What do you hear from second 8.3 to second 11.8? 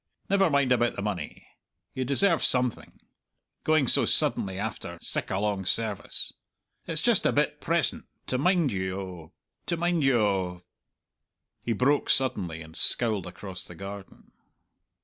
mind you o' to mind you o'" he